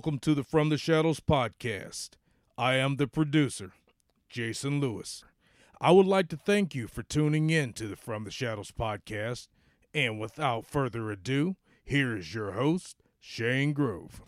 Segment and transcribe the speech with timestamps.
[0.00, 2.12] Welcome to the From the Shadows podcast.
[2.56, 3.72] I am the producer,
[4.30, 5.24] Jason Lewis.
[5.78, 9.48] I would like to thank you for tuning in to the From the Shadows podcast.
[9.92, 14.22] And without further ado, here is your host, Shane Grove.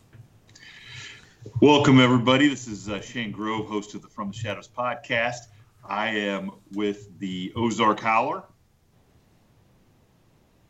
[1.62, 2.48] Welcome, everybody.
[2.48, 5.46] This is uh, Shane Grove, host of the From the Shadows podcast.
[5.82, 8.42] I am with the Ozark Howler.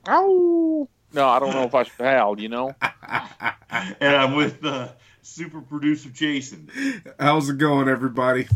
[0.06, 0.88] Ow!
[1.12, 2.74] No, I don't know if I should howl, you know?
[2.80, 4.88] and I'm with uh,
[5.22, 6.70] super producer Jason.
[7.18, 8.48] How's it going, everybody?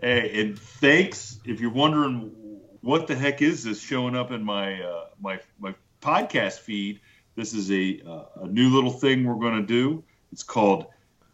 [0.00, 1.38] Hey, and thanks.
[1.44, 2.32] If you're wondering
[2.80, 7.00] what the heck is this showing up in my uh, my my podcast feed,
[7.34, 10.04] this is a uh, a new little thing we're going to do.
[10.32, 10.86] It's called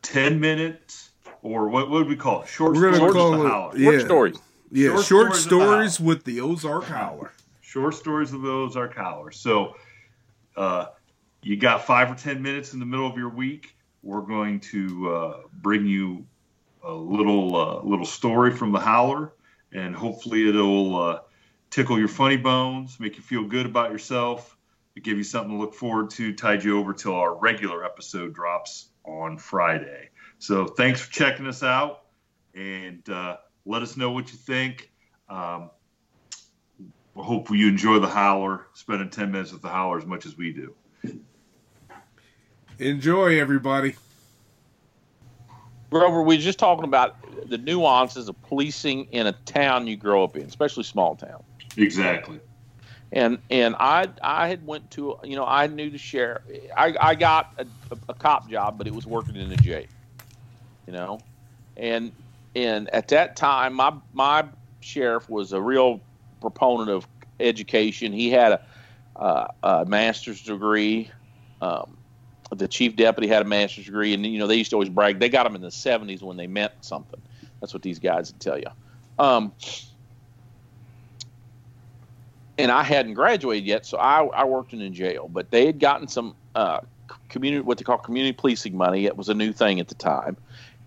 [0.03, 1.11] 10 minutes,
[1.43, 2.49] or what, what would we call it?
[2.49, 4.39] Short We're stories gonna with call it yeah, Short stories.
[4.71, 7.33] Yeah, Short short, stories stories, the with the Ozark Howler.
[7.61, 9.31] Short stories of the Ozark Howler.
[9.33, 9.77] So,
[10.57, 10.87] uh,
[11.43, 13.77] you got five or ten minutes in the middle of your week.
[14.03, 16.27] We're going to uh, bring you
[16.83, 19.33] a little uh, little story from the Howler,
[19.73, 21.21] and hopefully it'll uh,
[21.71, 24.57] tickle your funny bones, make you feel good about yourself,
[25.03, 28.89] give you something to look forward to, tide you over till our regular episode drops
[29.05, 30.11] on Friday.
[30.39, 32.05] So, thanks for checking us out,
[32.55, 34.91] and uh, let us know what you think.
[35.29, 35.71] Um,
[37.17, 40.37] we hope you enjoy the howler, spending 10 minutes with the howler as much as
[40.37, 40.75] we do.
[42.79, 43.97] Enjoy, everybody.
[45.89, 47.17] Grover, we were just talking about
[47.49, 51.43] the nuances of policing in a town you grow up in, especially small town.
[51.79, 52.39] Exactly.
[53.13, 56.43] And and I I had went to you know I knew the sheriff.
[56.77, 57.63] I, I got a,
[57.93, 59.87] a, a cop job, but it was working in a jail.
[60.87, 61.21] You know,
[61.77, 62.11] and
[62.57, 64.45] and at that time my my
[64.81, 66.01] sheriff was a real
[66.41, 67.07] proponent of
[67.41, 68.13] education.
[68.13, 68.61] He had a,
[69.17, 71.11] a, a master's degree.
[71.61, 71.97] Um,
[72.51, 75.19] the chief deputy had a master's degree, and you know they used to always brag
[75.19, 77.21] they got him in the '70s when they meant something.
[77.61, 78.67] That's what these guys would tell you.
[79.19, 79.53] Um,
[82.59, 85.29] and I hadn't graduated yet, so I, I worked in a jail.
[85.29, 86.81] But they had gotten some uh,
[87.29, 89.07] community, what they call community policing money.
[89.07, 90.37] It was a new thing at the time,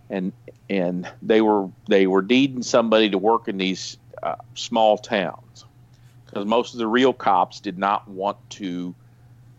[0.10, 0.32] and
[0.70, 5.66] and they were they were needing somebody to work in these uh, small towns
[6.26, 8.96] because most of the real cops did not want to.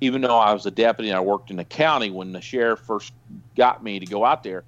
[0.03, 2.81] Even though I was a deputy and I worked in the county, when the sheriff
[2.81, 3.13] first
[3.55, 4.65] got me to go out there,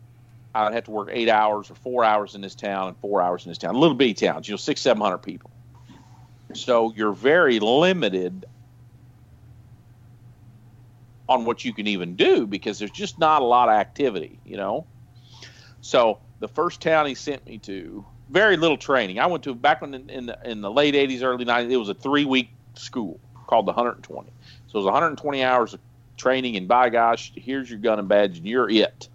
[0.54, 3.22] I would have to work eight hours or four hours in this town and four
[3.22, 3.74] hours in this town.
[3.74, 5.50] Little bitty towns, you know, six, seven hundred people.
[6.54, 8.44] So you're very limited
[11.28, 14.58] on what you can even do because there's just not a lot of activity, you
[14.58, 14.86] know.
[15.80, 19.20] So the first town he sent me to, very little training.
[19.20, 21.70] I went to back when in, in the in the late '80s, early '90s.
[21.70, 24.30] It was a three week school called the 120.
[24.68, 25.80] So it was 120 hours of
[26.16, 29.08] training, and by gosh, here's your gun and badge, and you're it.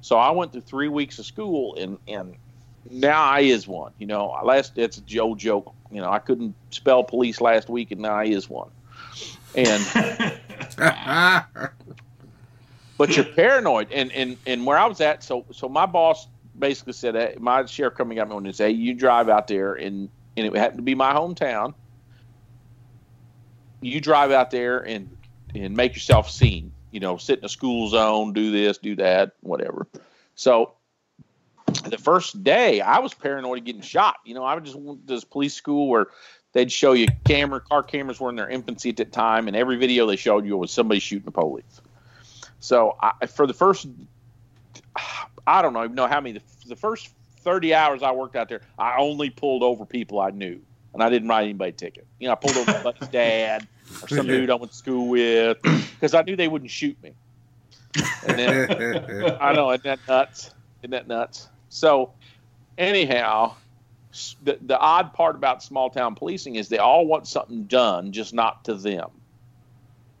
[0.00, 2.34] So I went through three weeks of school, and and
[2.90, 3.92] now I is one.
[3.98, 5.72] You know, I last it's a Joe joke.
[5.92, 8.70] You know, I couldn't spell police last week, and now I is one.
[9.54, 9.82] And
[12.98, 16.26] but you're paranoid, and and and where I was at, so so my boss
[16.58, 19.74] basically said, hey, my sheriff coming got me on said, hey, you drive out there,
[19.74, 21.74] and and it happened to be my hometown.
[23.80, 25.16] You drive out there and
[25.54, 26.72] and make yourself seen.
[26.90, 29.86] You know, sit in a school zone, do this, do that, whatever.
[30.34, 30.72] So
[31.84, 34.16] the first day I was paranoid of getting shot.
[34.24, 36.06] You know, I would just went to this police school where
[36.52, 39.76] they'd show you camera, car cameras were in their infancy at that time, and every
[39.76, 41.80] video they showed you was somebody shooting the police.
[42.60, 43.86] So I, for the first,
[45.48, 47.08] I don't know, even know how many, the, the first
[47.40, 50.60] 30 hours I worked out there, I only pulled over people I knew,
[50.92, 52.06] and I didn't write anybody a ticket.
[52.20, 53.66] You know, I pulled over my buddy's dad
[54.02, 57.12] or some dude I went to school with because I knew they wouldn't shoot me.
[58.26, 60.54] And then I know, isn't that nuts?
[60.82, 61.48] Isn't that nuts?
[61.70, 62.12] So,
[62.76, 63.54] anyhow,
[64.44, 68.34] the, the odd part about small town policing is they all want something done, just
[68.34, 69.10] not to them.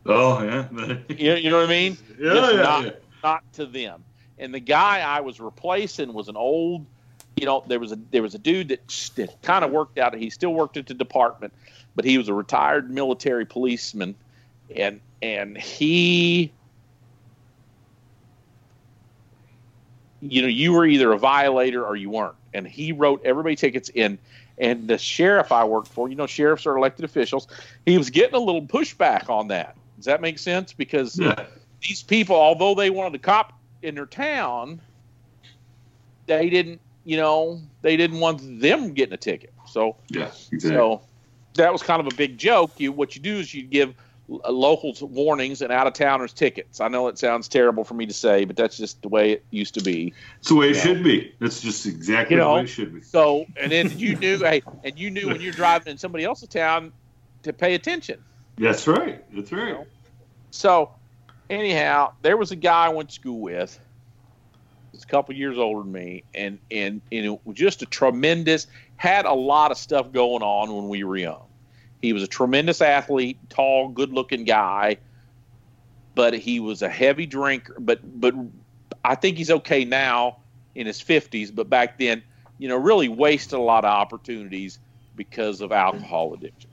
[0.06, 1.98] Oh yeah, You, you know what I mean?
[2.18, 2.90] yeah, just yeah, not, yeah.
[3.22, 4.04] not to them.
[4.38, 6.86] And the guy I was replacing was an old,
[7.36, 10.14] you know, there was a there was a dude that, that kind of worked out.
[10.14, 11.52] He still worked at the department,
[11.96, 14.14] but he was a retired military policeman,
[14.74, 16.52] and and he
[20.20, 22.34] you know, you were either a violator or you weren't.
[22.52, 24.18] And he wrote everybody tickets in.
[24.58, 27.46] And the sheriff I worked for, you know, sheriffs are elected officials.
[27.86, 29.76] He was getting a little pushback on that.
[29.96, 30.72] Does that make sense?
[30.72, 31.46] Because Yeah.
[31.86, 33.52] these people, although they wanted to cop
[33.82, 34.80] in their town,
[36.26, 39.52] they didn't, you know, they didn't want them getting a ticket.
[39.66, 40.30] So, Yeah.
[40.52, 40.60] Exactly.
[40.70, 41.02] so
[41.54, 42.72] that was kind of a big joke.
[42.78, 43.94] You what you do is you give
[44.28, 46.82] locals warnings and out of towners tickets.
[46.82, 49.44] I know it sounds terrible for me to say, but that's just the way it
[49.50, 50.12] used to be.
[50.38, 50.82] it's the way it Yeah.
[50.82, 51.32] should be.
[51.40, 53.00] That's just exactly You the way it should be.
[53.00, 56.48] So, and then you knew, hey, and you knew when you're driving in somebody else's
[56.50, 56.92] town
[57.44, 58.22] to pay attention.
[58.58, 59.24] That's right.
[59.34, 59.78] That's right.
[60.50, 60.90] So,
[61.50, 63.78] anyhow, there was a guy I went to school with.
[64.92, 68.66] He's a couple years older than me, and and and it was just a tremendous.
[68.96, 71.44] Had a lot of stuff going on when we were young.
[72.02, 74.98] He was a tremendous athlete, tall, good-looking guy,
[76.14, 77.76] but he was a heavy drinker.
[77.78, 78.34] But but
[79.04, 80.38] I think he's okay now
[80.74, 81.50] in his fifties.
[81.50, 82.22] But back then,
[82.58, 84.78] you know, really wasted a lot of opportunities
[85.16, 86.70] because of alcohol addiction.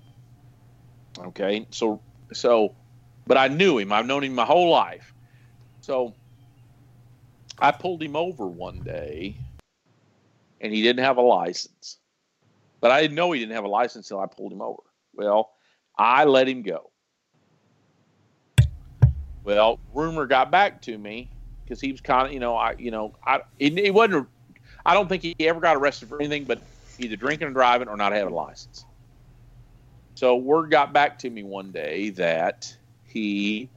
[1.19, 2.01] Okay, so
[2.33, 2.75] so
[3.27, 3.91] but I knew him.
[3.91, 5.13] I've known him my whole life.
[5.81, 6.15] So
[7.59, 9.37] I pulled him over one day
[10.61, 11.97] and he didn't have a license.
[12.81, 14.81] But I didn't know he didn't have a license until I pulled him over.
[15.13, 15.51] Well,
[15.97, 16.91] I let him go.
[19.43, 21.31] Well, rumor got back to me
[21.63, 24.27] because he was kind of, you know, I, you know, I, it, it wasn't,
[24.85, 26.61] I don't think he ever got arrested for anything but
[26.99, 28.83] either drinking and driving or not having a license.
[30.15, 32.75] So word got back to me one day that
[33.15, 33.69] he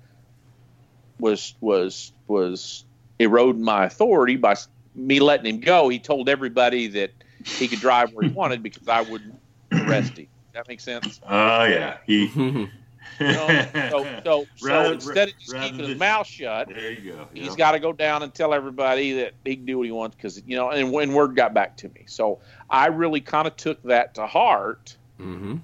[1.20, 2.84] was was was
[3.20, 4.56] eroding my authority by
[4.96, 5.88] me letting him go.
[5.88, 7.12] He told everybody that
[7.44, 9.40] he could drive where he wanted because I wouldn't
[9.72, 10.26] arrest him.
[10.54, 11.20] That makes sense.
[11.26, 11.98] Oh yeah.
[12.04, 12.68] He.
[13.20, 13.66] You know?
[13.72, 17.28] So, so, so Rather- instead of just keeping his mouth shut, there you go.
[17.32, 17.54] he's yeah.
[17.56, 20.40] got to go down and tell everybody that he can do what he wants because
[20.46, 20.70] you know.
[20.70, 22.38] And when word got back to me, so
[22.68, 24.96] I really kind of took that to heart.
[25.18, 25.56] mm-hmm.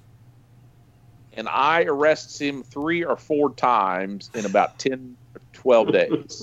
[1.36, 6.42] And I arrested him three or four times in about 10 or 12 days.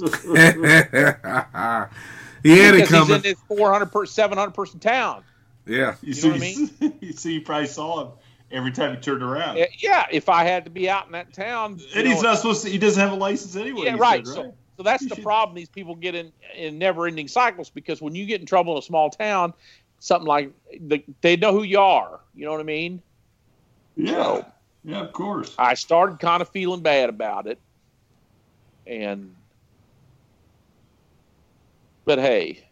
[2.43, 5.23] he had it because he's in this 400 per 700 person town.
[5.65, 5.95] Yeah.
[6.01, 8.11] You, You know see, what I you see, you probably saw him
[8.51, 9.57] every time he turned around.
[9.57, 11.77] Eh, Yeah, if I had to be out in that town.
[11.79, 12.69] you and he's know, not supposed to.
[12.69, 13.85] He doesn't have a license anyway.
[13.85, 14.25] Yeah, right.
[14.25, 17.27] said, So, so that's You the should- problem these people get in, in never ending
[17.27, 19.53] cycles because when you get in trouble in a small town,
[19.99, 22.19] something like the, they know who you are.
[22.33, 23.01] You know what I mean?
[23.95, 24.13] Yeah.
[24.13, 24.45] So-
[24.83, 25.55] Yeah, of course.
[25.57, 27.59] I started kind of feeling bad about it.
[28.87, 29.35] And,
[32.05, 32.67] but hey,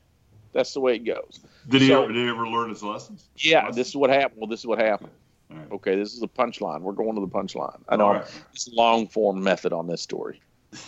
[0.53, 1.39] that's the way it goes.
[1.67, 2.13] Did he so- ever?
[2.13, 3.29] Did he ever learn his lessons?
[3.37, 3.75] Yeah, Lessons?
[3.75, 4.41] this is what happened.
[4.41, 5.11] Well, this is what happened.
[5.51, 5.71] All right.
[5.71, 6.81] Okay, this is the punchline.
[6.81, 7.79] We're going to the punchline.
[7.87, 8.43] I know right.
[8.53, 10.41] it's a long form method on this story.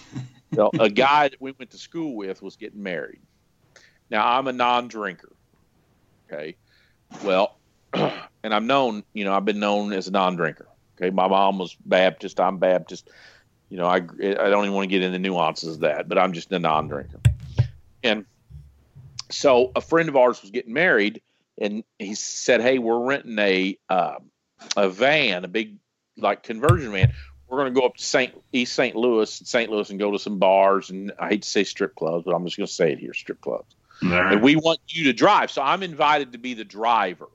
[0.54, 3.20] so, a guy that we went to school with was getting married.
[4.10, 5.32] Now, I'm a non drinker.
[6.32, 6.56] Okay.
[7.24, 7.58] Well,
[7.94, 10.68] and I'm known, you know, I've been known as a non drinker.
[11.02, 11.10] Okay.
[11.10, 12.40] My mom was Baptist.
[12.40, 13.10] I'm Baptist.
[13.70, 16.34] You know, I, I don't even want to get into nuances of that, but I'm
[16.34, 17.20] just a non drinker.
[18.04, 18.26] And
[19.30, 21.22] so a friend of ours was getting married
[21.58, 24.16] and he said, "Hey, we're renting a uh,
[24.76, 25.78] a van, a big
[26.18, 27.14] like conversion van.
[27.48, 28.96] We're going to go up to Saint East St.
[28.96, 29.70] Louis, St.
[29.70, 30.90] Louis, and go to some bars.
[30.90, 33.14] And I hate to say strip clubs, but I'm just going to say it here:
[33.14, 33.76] strip clubs.
[34.04, 34.34] Right.
[34.34, 35.52] And we want you to drive.
[35.52, 37.30] So I'm invited to be the driver.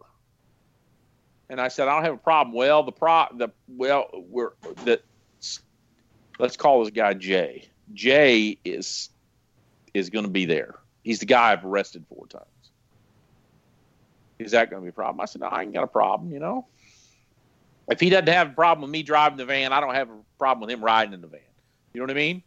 [1.48, 2.54] And I said, I don't have a problem.
[2.54, 4.50] Well, the pro the well we're
[4.84, 5.00] the
[6.38, 7.68] let's call this guy Jay.
[7.94, 9.10] Jay is
[9.94, 10.76] is going to be there.
[11.02, 12.44] He's the guy I've arrested four times.
[14.38, 15.20] Is that going to be a problem?
[15.20, 16.32] I said, no, I ain't got a problem.
[16.32, 16.66] You know,
[17.88, 20.18] if he doesn't have a problem with me driving the van, I don't have a
[20.38, 21.40] problem with him riding in the van.
[21.94, 22.42] You know what I mean?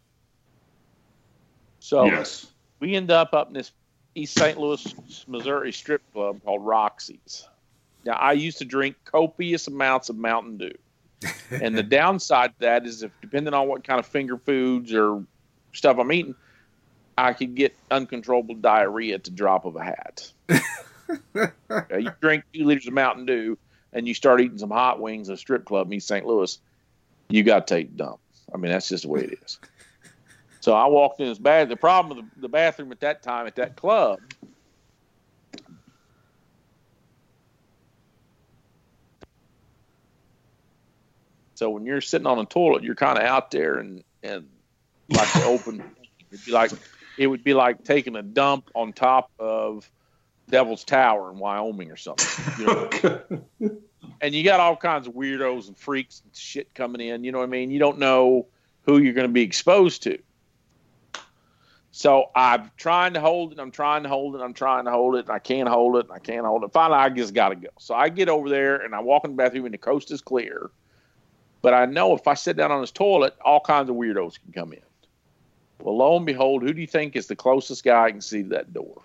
[1.80, 2.46] So yes.
[2.78, 3.72] we end up up in this
[4.14, 4.58] East St.
[4.58, 4.94] Louis,
[5.26, 7.48] Missouri strip club called Roxy's.
[8.04, 10.74] Now, I used to drink copious amounts of Mountain Dew.
[11.50, 15.24] and the downside to that is if depending on what kind of finger foods or
[15.72, 16.34] stuff I'm eating,
[17.18, 20.32] I could get uncontrollable diarrhea at the drop of a hat.
[21.70, 23.58] Okay, you drink two liters of Mountain Dew
[23.92, 26.24] and you start eating some hot wings at a strip club in East St.
[26.24, 26.58] Louis,
[27.28, 28.20] you got to take dump.
[28.54, 29.58] I mean, that's just the way it is.
[30.60, 31.68] So I walked in this bad.
[31.68, 34.20] The problem with the, the bathroom at that time at that club
[41.60, 44.48] So when you're sitting on a toilet, you're kind of out there and and
[45.10, 45.84] like the open.
[46.32, 46.72] It'd be like
[47.18, 49.90] it would be like taking a dump on top of
[50.48, 52.54] Devil's Tower in Wyoming or something.
[52.58, 52.66] You
[53.60, 53.76] know?
[54.22, 57.24] and you got all kinds of weirdos and freaks and shit coming in.
[57.24, 57.70] You know what I mean?
[57.70, 58.46] You don't know
[58.84, 60.18] who you're going to be exposed to.
[61.90, 63.58] So I'm trying to hold it.
[63.58, 64.40] I'm trying to hold it.
[64.40, 65.26] I'm trying to hold it.
[65.26, 66.06] And I can't hold it.
[66.06, 66.72] And I can't hold it.
[66.72, 67.68] Finally, I just got to go.
[67.78, 70.22] So I get over there and I walk in the bathroom and the coast is
[70.22, 70.70] clear.
[71.62, 74.52] But I know if I sit down on this toilet, all kinds of weirdos can
[74.52, 74.80] come in.
[75.82, 78.42] Well, lo and behold, who do you think is the closest guy I can see
[78.42, 79.02] to that door?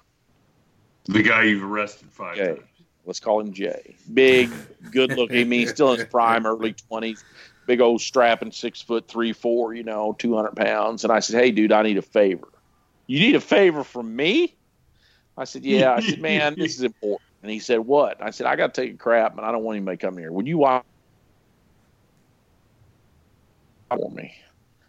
[1.06, 2.48] The guy you've arrested five Jay.
[2.48, 2.62] times.
[3.06, 3.96] Let's call him Jay.
[4.14, 4.50] Big,
[4.92, 5.40] good looking.
[5.40, 7.24] I mean, still in his prime, early 20s.
[7.68, 11.04] Big old strapping, six foot three, four, you know, 200 pounds.
[11.04, 12.48] And I said, Hey, dude, I need a favor.
[13.08, 14.56] You need a favor from me?
[15.38, 15.94] I said, Yeah.
[15.94, 17.22] I said, Man, this is important.
[17.44, 18.22] And he said, What?
[18.22, 20.32] I said, I got to take a crap, and I don't want anybody coming here.
[20.32, 20.84] Would you watch
[23.89, 24.36] for me?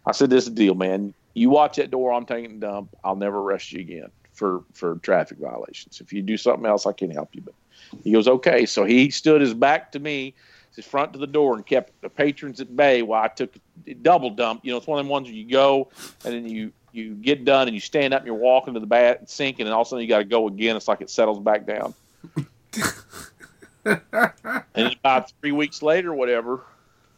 [0.05, 1.13] I said, This is the deal, man.
[1.33, 2.95] You watch that door, I'm taking a dump.
[3.03, 6.01] I'll never arrest you again for, for traffic violations.
[6.01, 7.41] If you do something else, I can't help you.
[7.41, 7.53] But
[8.03, 8.65] he goes, Okay.
[8.65, 10.33] So he stood his back to me,
[10.75, 13.93] his front to the door, and kept the patrons at bay while I took a
[13.93, 14.61] double dump.
[14.63, 15.89] You know, it's one of them ones where you go
[16.25, 18.87] and then you you get done and you stand up and you're walking to the
[18.87, 20.75] bat sink and then all of a sudden you got to go again.
[20.75, 21.93] It's like it settles back down.
[24.75, 26.61] and about three weeks later, whatever,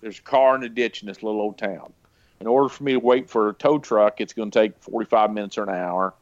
[0.02, 1.94] there's a car in a ditch in this little old town.
[2.40, 5.32] In order for me to wait for a tow truck, it's going to take 45
[5.34, 6.14] minutes or an hour.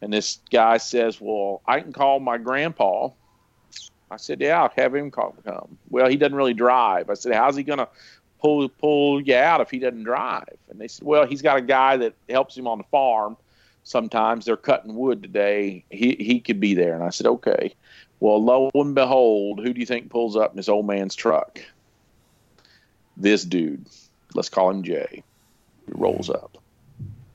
[0.00, 3.10] And this guy says, "Well, I can call my grandpa."
[4.10, 7.10] I said, "Yeah, I'll have him call come." Well, he doesn't really drive.
[7.10, 7.88] I said, "How's he going to
[8.40, 11.62] pull pull you out if he doesn't drive?" And they said, "Well, he's got a
[11.62, 13.36] guy that helps him on the farm.
[13.84, 15.84] Sometimes they're cutting wood today.
[15.90, 17.74] He he could be there." And I said, "Okay."
[18.20, 21.60] Well, lo and behold, who do you think pulls up in this old man's truck?
[23.20, 23.86] This dude.
[24.34, 25.22] Let's call him Jay.
[25.88, 26.56] Rolls up,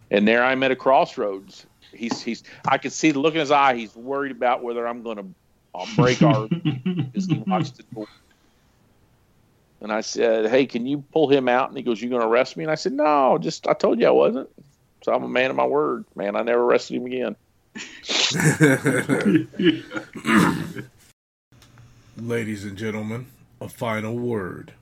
[0.10, 1.66] and there I'm at a crossroads.
[1.94, 2.44] He's he's.
[2.68, 3.76] I can see the look in his eye.
[3.76, 5.28] He's worried about whether I'm going to
[5.96, 6.48] break our.
[6.48, 8.08] because he watched the door.
[9.82, 12.28] And I said, "Hey, can you pull him out?" And he goes, "You're going to
[12.28, 14.50] arrest me?" And I said, "No, just I told you I wasn't."
[15.04, 16.36] So I'm a man of my word, man.
[16.36, 17.36] I never arrested him again.
[22.18, 23.28] Ladies and gentlemen,
[23.62, 24.74] a final word.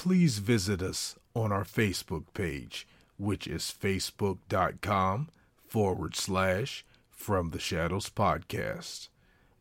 [0.00, 2.88] Please visit us on our Facebook page,
[3.18, 5.28] which is facebook.com
[5.68, 9.08] forward slash from the shadows podcast,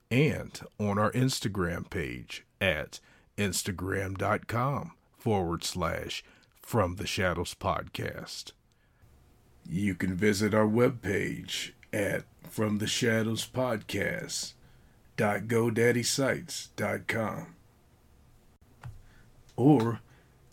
[0.09, 3.01] and on our Instagram page at
[3.37, 6.23] instagram.com forward slash
[6.61, 8.53] from the shadows podcast.
[9.69, 14.53] You can visit our webpage at from the shadows podcast
[15.17, 17.55] www.godaddysite.com
[19.57, 19.99] or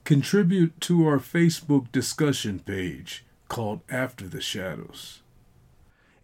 [0.06, 5.22] contribute to our Facebook discussion page called After the Shadows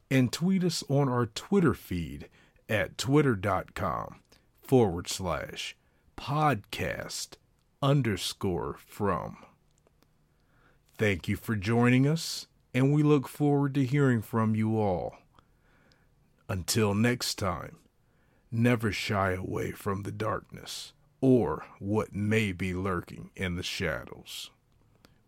[0.08, 2.28] and tweet us on our Twitter feed
[2.68, 4.20] at twitter.com
[4.62, 5.76] forward slash
[6.16, 7.30] podcast
[7.82, 9.38] underscore from.
[10.96, 15.16] Thank you for joining us, and we look forward to hearing from you all.
[16.48, 17.78] Until next time,
[18.48, 24.50] never shy away from the darkness or what may be lurking in the shadows.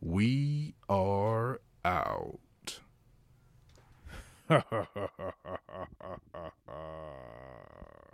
[0.03, 2.81] We are out.